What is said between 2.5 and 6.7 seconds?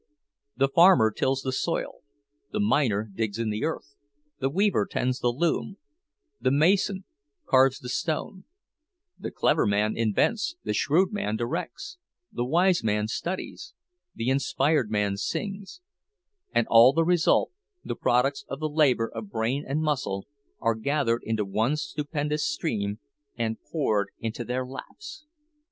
the miner digs in the earth, the weaver tends the loom, the